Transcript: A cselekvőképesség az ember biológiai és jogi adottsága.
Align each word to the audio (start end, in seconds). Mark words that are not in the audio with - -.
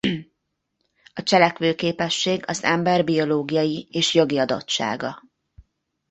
A 1.13 1.23
cselekvőképesség 1.23 2.43
az 2.47 2.63
ember 2.63 3.03
biológiai 3.03 3.87
és 3.91 4.13
jogi 4.13 4.37
adottsága. 4.37 5.21